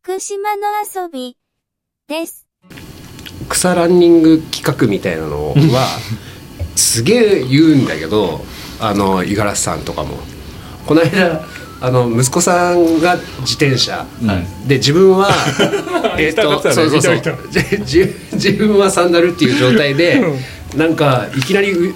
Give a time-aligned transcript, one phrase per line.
[0.00, 1.36] 福島の遊び
[2.08, 2.46] です。
[3.50, 5.86] 草ランニング企画みたいなのは
[6.74, 8.42] すげえ言うんだけど
[8.80, 10.18] あの五十嵐さんとかも。
[10.86, 11.44] この間
[11.80, 14.06] あの息子さんが自転車、
[14.66, 15.30] で自分は
[16.18, 17.18] えっと見たことあるそうそうそう。
[18.32, 20.24] 自分はサンダルっていう状態で
[20.74, 21.94] なんかいきなりう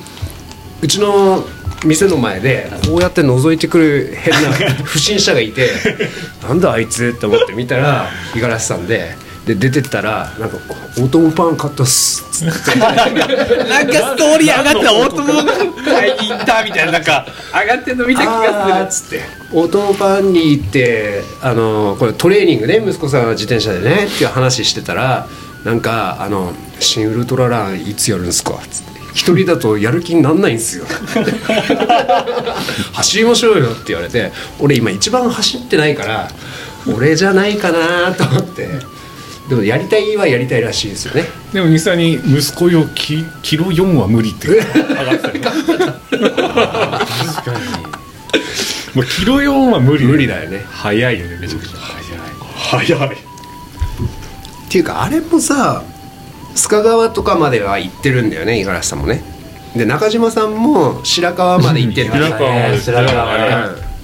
[0.82, 1.44] うちの
[1.86, 4.50] 店の前でこうやって覗いてくる変な
[4.84, 5.70] 不審者がいて
[6.46, 10.56] なんだあいつって思って見たら五十嵐さんでで出てったらなんか
[10.98, 15.44] 「オートムパン買ったっす」っつってなんかストーリー上がったオートモが
[15.84, 19.20] 買いに行ったみたいななんか上がってんの見た気あーがっつって
[19.52, 25.28] オートムパンに行ってあのこれトレーニングね息子さんは自転車でねっていう話してたら
[25.62, 28.95] なんかあの「新ウルトラランいつやるんすか?」っつって。
[29.16, 30.84] 一人だとやる気になんないんすよ。
[32.92, 36.30] 走りましょうよって言われて俺今一番走ってないから
[36.86, 38.68] 俺じゃないかなと思って。
[39.48, 41.24] でもやりたいはやりたいらしいですよね。
[41.54, 44.48] でも実際に息子よキキロ4は無理って。
[44.48, 44.64] 上が
[45.14, 45.54] ってたね確か
[47.54, 47.60] に。
[48.94, 50.66] もうキロ4は無理無理だよね。
[50.70, 51.76] 早いよねめちゃくちゃ。
[51.78, 52.86] 早い。
[52.86, 53.08] 早い。
[53.16, 53.18] っ
[54.68, 55.82] ていうかあれもさ
[56.56, 59.22] 須賀川とかまでは行ってるんだよね五十嵐さんもね。
[59.76, 62.10] で中島さんも白川まで行ってる。
[62.10, 62.80] 白川まで。
[62.80, 63.44] 白川ま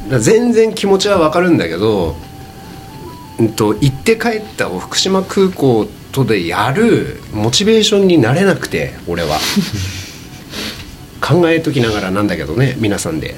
[0.08, 0.14] で。
[0.14, 0.22] うん。
[0.22, 2.14] 全然気持ちはわかるんだけど、
[3.38, 9.38] うん、と行って帰ったを福島空港とでやるモチベーションになれなくて俺は。
[11.22, 13.36] 考えときながらなんだけどね皆さんで。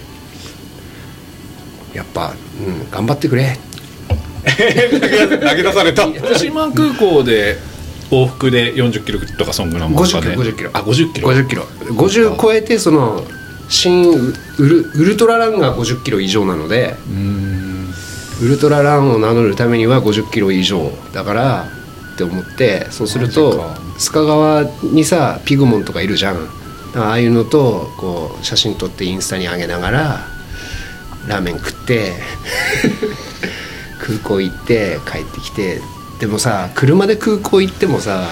[1.93, 2.35] やっぱ、
[2.67, 3.57] うん、頑張ってくれ。
[4.45, 6.07] 投げ出された。
[6.09, 7.59] 福島空港で
[8.15, 10.35] 往復で40キロとかそんぐらいもんかね。
[10.35, 10.71] 50キロ50キロ。
[10.73, 11.29] あ50キロ。
[11.29, 11.63] 50キロ。
[11.95, 13.25] 50超えてその
[13.69, 16.97] 新ウルウルトラランが50キロ以上なので
[18.43, 21.69] ウルトラランを名乗るためには50キロ以上だから
[22.15, 23.65] って思ってそうするとマ
[23.99, 26.49] 須賀川にさピグモンとかいるじゃん。
[26.97, 30.27] ああいうのとこう写真撮ってインスタに上げながら
[31.27, 32.13] ラーメン食って
[33.99, 35.81] 空港行って帰ってきて
[36.25, 38.27] でもさ車で空港行ってもさ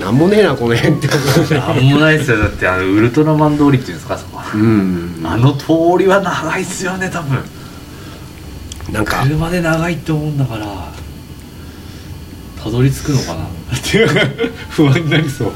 [0.00, 1.06] なんもねえなこの辺って
[1.54, 2.38] なんもないですよ。
[2.38, 5.20] だってあのウルトラマン通りっていうんですかそこうん。
[5.22, 5.66] あの通
[5.98, 7.44] りは長いっすよね多分。
[8.90, 10.66] なんか車で長いって思うんだから
[12.62, 13.44] たどり着くのかな。
[13.44, 13.48] っ
[13.82, 14.08] ていう
[14.70, 15.52] 不安になりそう。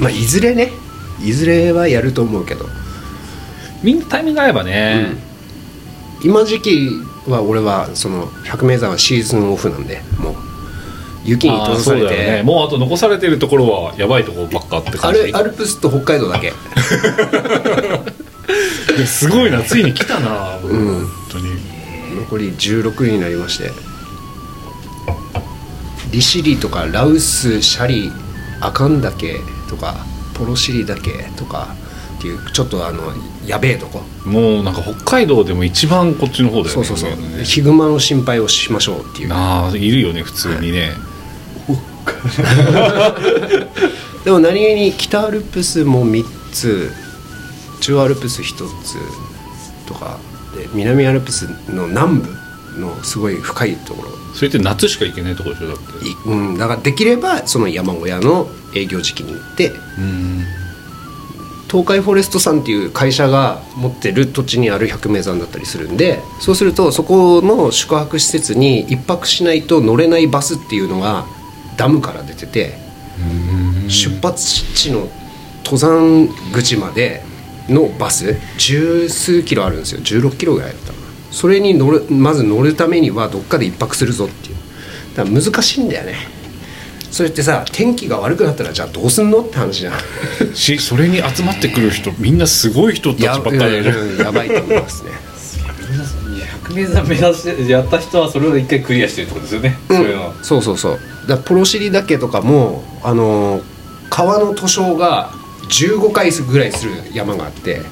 [0.00, 0.72] まあいずれね
[1.22, 2.64] いずれはやると思うけど。
[3.82, 5.08] みんなタイミング合えばね、
[6.24, 6.90] 今時期
[7.28, 10.34] は俺はその百名山はシーズンオフなんでもう
[11.24, 12.36] 雪に閉ざされそうだよね。
[12.38, 15.32] てもうあと残されてるところはやばいところばっかってア感じ。
[15.32, 16.52] ルアルプスと北海道だけ。
[19.06, 20.60] すごいなついに来たな、ん。
[20.60, 21.50] 本当に。
[22.16, 23.70] 残り16になりまして。
[26.10, 28.10] 利尻とかラウスシャリ
[28.60, 29.94] アカン岳とか
[30.34, 31.74] ポロシリ岳とか
[32.18, 33.12] っていうちょっとあの
[33.46, 40.90] やべえとこもうなんか北海道でも一番こっちの方だよねそうそうそうねヒグマの心配をしましょうっていうああいるよね普通にね、
[44.24, 46.90] でも何気に北アルプスも3つ
[47.80, 50.18] 中アルプス1つとか
[50.56, 52.28] で南アルプスの南部
[52.80, 55.82] のすごい深いところそれって夏しか行けないところでしょだって
[56.26, 60.57] うん、だからできればその山小屋の営業時期に行ってうん
[61.70, 71.26] 東海フォレストさんっていう会社が持ってる土地にある百名山だったりするんでそうするとそこの宿泊施設に一泊しないと乗れないバスっていうのが
[71.76, 72.78] ダムから出てて
[73.88, 75.08] 出発地の
[75.64, 77.22] 登山口まで
[77.68, 80.00] のバス十数キロあるんですよ。
[80.00, 80.98] 16キロぐらいだったかな。
[81.30, 84.56] それに乗るまず乗るためにはどっかで一泊するぞっていう。
[85.14, 86.14] だから難しいんだよね
[87.10, 89.94] それってさ天気が悪くなったらじゃあどうすんのって話じゃん。
[90.54, 93.90] しそれに集まってくる人みんなすごい人たちやばっかりだよね。
[93.90, 95.10] うんやばいと思いますね。
[96.68, 100.22] 100名山目指してやった人はそれを一回クリアしてるってことですよね、そういうの。
[100.22, 100.92] はそうそうそう。
[100.92, 103.62] だからポロシリ岳とかもあのー
[104.10, 105.30] 川の図章が
[105.68, 107.82] 15回ぐらいする山があって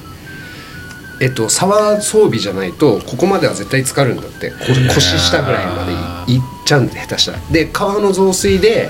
[1.21, 4.49] えっと沢装備じゃないとここまでは絶対浸かるんだって。
[4.51, 4.55] こ
[4.93, 5.85] 腰下ぐらいま
[6.25, 7.39] でいいっちゃうんで下手したら。
[7.51, 8.89] で川の増水で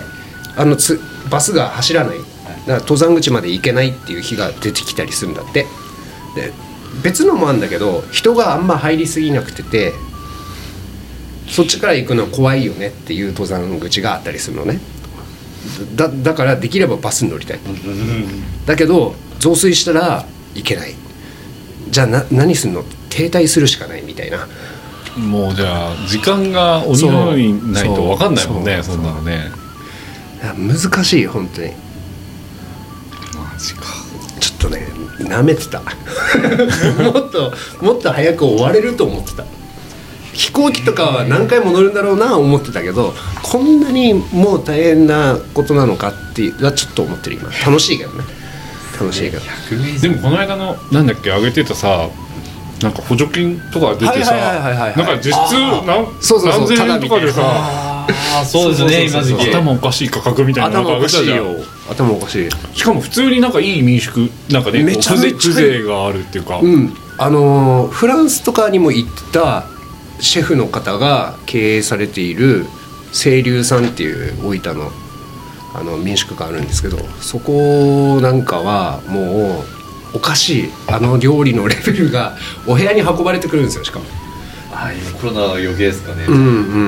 [0.58, 1.00] あのつ
[1.30, 2.18] バスが走らない。
[2.18, 2.28] だか
[2.68, 5.66] ら登山口まで行けないっていう日が出てきたりするんだって。
[6.36, 6.52] で
[7.04, 9.94] 別のもあるんだけど人があんま入りすぎなくてて
[11.48, 14.80] そっちから行くのは怖いよねっていう登山口があったりするのね。
[15.96, 17.60] だだからできればバスに乗りたい。
[18.66, 20.26] だけど増水したら
[20.56, 20.96] 行けない。
[21.90, 22.84] じゃあな何すんの？
[23.10, 24.48] 停滞するしかないみたいな。
[25.18, 29.46] もうじゃあ時間が鬼のようにないと分かんないもんねそんなのね
[30.56, 31.70] 難しい本当に。
[33.34, 33.84] マジか。
[34.40, 34.88] ちょっとね
[35.20, 35.82] なめてた。
[37.02, 39.44] もっともっと早く終われると思ってた。
[40.34, 47.50] 飛行機とかは何回も乗るんだろうな思ってたけどこんなにもう大変なことなのかっていうはちょっと思ってる今。
[47.66, 48.24] 楽しいけどね。
[49.00, 49.44] 楽しいけど。
[50.00, 52.08] でもこの間のなんだっけ上げてたさ
[52.84, 55.54] なんか補助金とか出てさはいはいはいはいはいなんか実質
[55.88, 56.60] なんそうそうそう。
[56.60, 57.42] 何千円とかでさ
[58.10, 59.50] ああそうですね今時期。
[59.50, 61.56] 頭おかしい価格みたいなの頭おかしいよ
[61.90, 62.50] 頭おかしい。
[62.74, 66.60] しかも普通になんかいい民宿なんかねめちゃめちゃ風情があるっていうか。
[66.60, 66.94] うん。
[67.18, 69.66] あのーフランスとかにも行った
[70.20, 72.66] シェフの方が経営されている
[73.14, 74.92] 清流さんっていう大分の
[75.74, 79.64] あの民宿があるんですけどそこなんかはもう
[80.16, 80.70] おかしい。
[80.88, 84.06] あの料理のレベルがお部屋に運ばれてくるんですよしかも
[84.72, 86.26] あ今コロナの余計ですかね。
[86.28, 86.40] うんう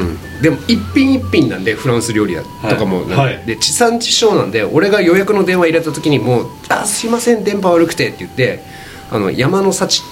[0.03, 0.41] ん。
[0.41, 3.07] でも一品一品なんでフランス料理だとかも。
[3.09, 3.41] はい。
[3.45, 8.63] で地産地消なんで俺が予約の電話入れた時にもう「あすいません電波悪くて」って言って
[9.09, 10.03] あの山の幸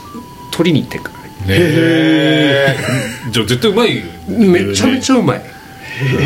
[0.51, 1.19] 取りに行ってくるね。
[1.49, 2.77] え。
[3.31, 5.41] じゃあ絶対うまいめちゃめちゃうまい。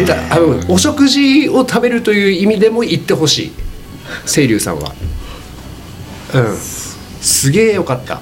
[0.05, 3.51] だあのお食事を食べるという意味でも行ってほしい。
[4.25, 4.93] 清流さんは。
[6.33, 6.57] うん。
[7.21, 8.21] すげえよかった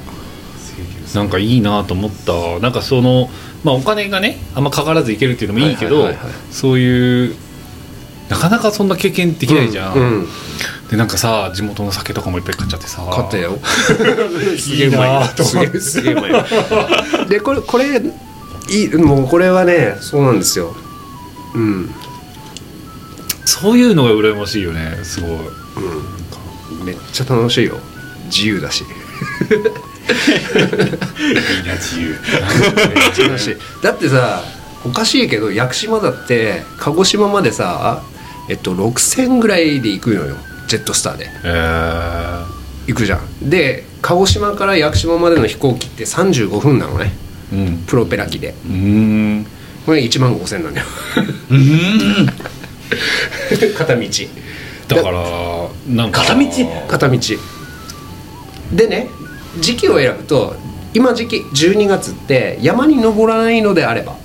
[1.20, 2.60] なんかいいなと思った。
[2.60, 3.30] なんかその
[3.64, 6.10] まあお金がねあんまかからず行けるっていうのもいいけど、
[6.50, 7.36] そういう
[8.30, 10.28] なかなかそんな経験できないじゃん、うんうん。
[10.90, 13.06] でなんかさ地元の酒とかもいっぱい買っちゃってさ。
[13.12, 13.60] 買ったよ。
[14.58, 16.46] すいいなとすげえすげえうまいよ
[17.28, 18.02] でこれこれ
[18.70, 20.74] いいもうこれはねそうなんですよ。
[21.54, 21.90] うん。
[23.46, 25.32] そういうのが羨ましいよねすごい。
[26.86, 27.78] めっちゃ楽しいよ。
[28.28, 28.86] 自由だし
[30.10, 32.16] いいな自由。
[33.82, 34.44] だってさ
[34.86, 38.04] おかしいけど屋久島だって鹿児島までさ
[38.50, 40.36] えっと6000ぐらいで行くのよ。
[40.68, 41.30] ジェットスターで。
[41.44, 42.46] えー、
[42.88, 43.50] 行くじゃん。
[43.50, 47.12] で鹿児島から屋久島までの飛行機って35分なのね。
[47.52, 47.78] うん。
[47.88, 48.54] プロペラ機で。
[48.66, 49.46] うーん。
[49.86, 50.88] これ1万5000なんだよ。
[53.78, 54.10] 片道。
[54.88, 56.22] だからなんか。
[56.22, 56.48] 片道。
[56.88, 57.20] 片道。
[58.72, 59.08] でね
[59.58, 60.56] 時期を選ぶと
[60.94, 64.16] 今時期12月って山に登らないのであれば、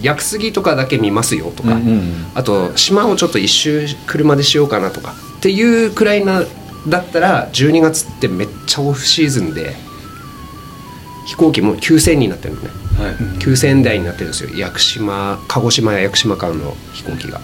[0.00, 6.42] 屋久杉とかだけ見ますよとか、うんうんあと島をちょっと一周車でしようかなとかっていうくらいな
[6.86, 9.74] だったら12月ってめっちゃオフシーズンで
[11.26, 12.70] 飛行機も9000になってるのね。
[12.98, 13.14] はい。
[13.40, 14.50] 9000円台になってるんですよ。
[14.56, 17.40] 屋久島鹿児島や屋久島間の飛行機が。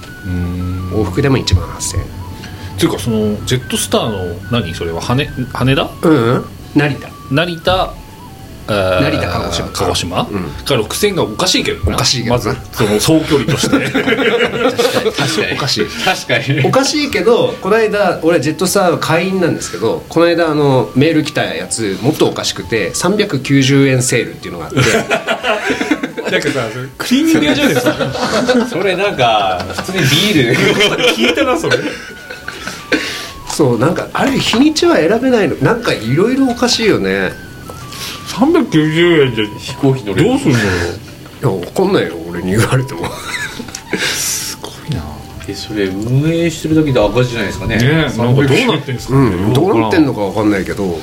[0.93, 2.05] 往復でも1万8000円。
[2.05, 2.07] っ
[2.79, 5.91] ていうかそのジェットスターの何それは羽羽田？
[6.03, 6.45] うん、うん、
[6.75, 7.95] 成田成田
[8.67, 9.69] えー成田鹿児島。
[9.73, 10.43] 鹿児島、うん。
[10.45, 13.79] が6000がおかしいけどなおかしいけどなまずその総距離として。
[13.91, 13.93] 確
[15.37, 15.53] かに。
[15.53, 16.61] おかしい確かに。
[16.67, 24.81] おかしいけどこの間俺ジェットスター会員なんですけどこの間あのメール来たやつもっとおかしくて390円セールっていうのがあって。
[26.25, 26.61] なんかさ
[26.97, 28.67] クリーニング屋じゃねえか？
[28.67, 30.57] それなんか普通にビール。
[31.15, 31.77] 聞いたなそれ
[33.55, 35.55] そうなんかあれ日にちは選べないの。
[35.57, 37.31] なんかいろいろおかしいよね。
[38.29, 40.29] 390円じゃ飛行機乗れる。
[40.29, 40.67] どうするのよ。
[41.41, 43.09] いやわかんないよ俺に言われても。
[43.97, 45.03] すごいな。
[45.47, 47.77] えそれ運営してるだけで赤字じゃないですかね。
[47.77, 50.99] ねえなんかどうなってんですかうね、んどうなってんのかわかんないけど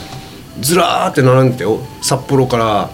[0.60, 2.90] ずらーって並んでたよ札幌から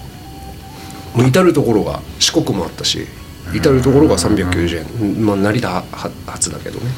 [1.15, 3.07] もう至る所が四国もあったし
[3.55, 5.25] 至る所が390円。
[5.25, 5.83] まあ成田は
[6.27, 6.91] 初だけどね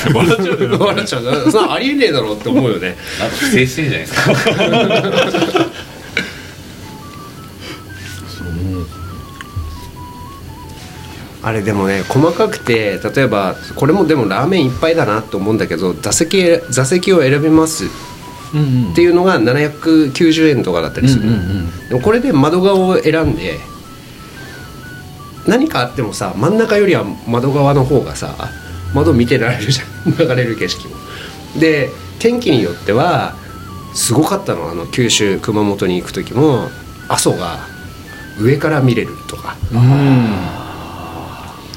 [0.14, 1.50] 笑っちゃうよ笑っちゃう。
[1.50, 2.96] そんなありえねえだろって思うよね。
[3.18, 4.32] なんか不正してんじゃないですか。
[11.42, 17.86] あれでもね細かくて例えばこれもでもラーメンいっぱいだなと思うんだけど座席座席を選びます
[18.52, 18.92] うんうん。
[18.92, 21.88] っていうのが790円とかだったりする、うんうんうん。
[21.88, 23.58] でもこれで窓側を選んで
[25.46, 28.34] 何かあってもさ真ん中よりは窓側の方がさ
[28.94, 30.96] 窓見てられるじゃん流れる景色も
[31.58, 33.34] で天気によっては
[33.94, 36.68] すごかったのあの九州熊本に行く時も
[37.08, 37.66] 阿蘇が
[38.38, 39.56] 上から見れるとか。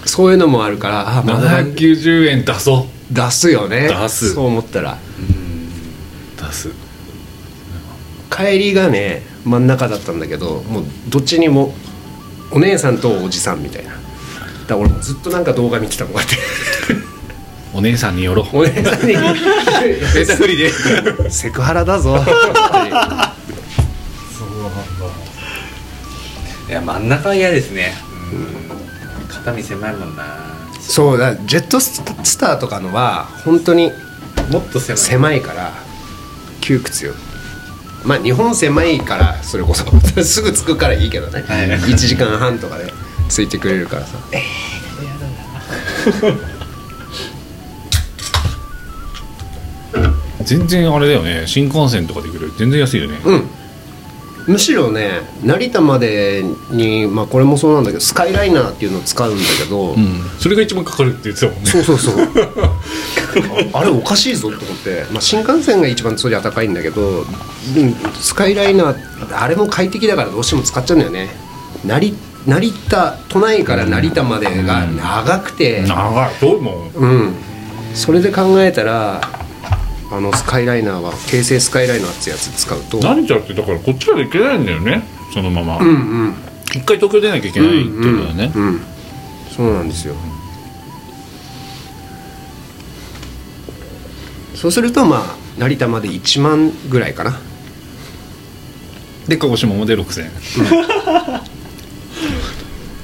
[0.05, 3.87] そういうのもあるからあ窓側に790円出そ出すよね。
[3.87, 4.33] 出す。
[4.33, 4.93] そう思ったら。
[4.93, 4.97] う
[6.41, 6.69] 出す。
[8.29, 11.73] 帰りがね真ん中だったんだけどもうどっちにも
[12.51, 13.91] お姉さんとおじさんみたいな。
[13.91, 14.03] だか
[14.67, 16.35] ら俺もずっとなんか動画見てたのこうやって
[17.73, 18.57] お姉さんによろう。
[18.57, 20.69] お姉さんにネタフリで。
[21.29, 22.17] セクハラだぞ。
[22.23, 22.29] そう
[26.69, 27.93] いや真ん中は嫌ですね。
[28.31, 28.35] う
[29.25, 29.27] ん。
[29.27, 30.23] 肩身狭いもんな。
[30.79, 31.35] そうだ。
[31.35, 33.91] ジェットスターとかのは本当に
[34.51, 34.97] もっと狭い。
[34.97, 35.73] 狭いから
[36.61, 37.13] 窮屈よ。
[38.05, 39.85] まあ日本狭いからそれこそ。
[40.23, 41.67] すぐ着くからいいけどね、はい。
[41.69, 42.93] 1時間半とかで
[43.29, 44.17] 着いてくれるからさ
[50.45, 51.43] 全然あれだよね。
[51.47, 53.19] 新幹線とかで行くより全然安いよね。
[53.25, 53.49] うん。
[54.47, 60.21] むしろね成田までにまあこれもそうなんだけどスカイライナーっていうのを使うんだけど、うん。
[60.39, 61.69] それが一番かかるって言ってたもんね。
[61.69, 62.15] そうそうそう。
[63.73, 71.29] あ あれおかしいぞと思って、まあ、新幹線が一番そりゃ高いんだけど、うん、スカイライナーあれも快適だからどうしても使っちゃうんだよね。
[71.85, 72.13] 成
[72.45, 75.83] 成田都内から成田までが長くて。
[75.87, 76.31] 長い。
[76.41, 76.91] 遠いもん。
[76.95, 77.35] うん。
[77.93, 79.21] それで考えたら
[80.15, 82.99] あのスカイライナーは京成スカイライナーってやつ使うと。
[82.99, 85.03] 成田ってだからこっちから行けないんだよね。
[85.33, 85.91] そのまま、うんう
[86.27, 86.35] ん。
[86.75, 88.81] 一回東京出なきゃいけないっていうことだよね、うん、
[89.55, 90.15] そうなんですよ。
[94.55, 97.39] そうするとまあ成田まで1万ぐらいかな。
[99.27, 100.31] で鹿児島まで6000円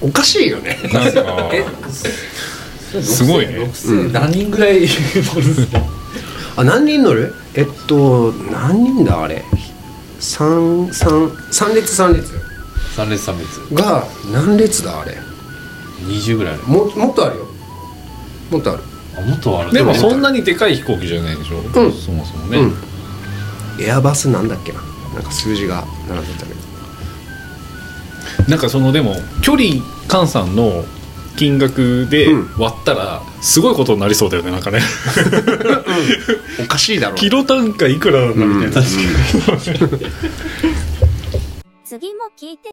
[0.02, 0.78] おかしいよね。
[0.94, 1.52] なんか
[3.02, 3.54] すごいね。
[3.60, 5.99] 6000何人ぐらい乗るんですか？
[6.60, 7.34] あ何人乗る？
[7.54, 9.46] えっと何人だあれ？
[10.20, 12.34] 三三三列三列。
[12.98, 13.74] 3列3列。
[13.74, 15.18] が何列だあれ
[16.02, 16.64] ？20ぐらいある。
[16.64, 17.48] ももっとあるよ。
[18.52, 18.84] もっとある。
[19.18, 19.72] あもっとある。
[19.72, 21.94] でもそんなにでかい飛行機じゃないでしょ、うん。
[21.94, 22.76] そもそもね、うん。
[23.82, 24.82] エアバスなんだっけな？
[25.14, 26.60] なんか数字が並んでたけど
[28.50, 30.84] なんかそのでも距離換算の
[31.38, 32.50] 金額でうん。
[32.58, 34.80] 割ったらすごいことになりそうだよねなんかね。
[36.62, 37.16] おかしいだろ。
[37.16, 38.90] キロ単価いくらなんだみたいな、うん
[41.90, 42.68] 次も聞いて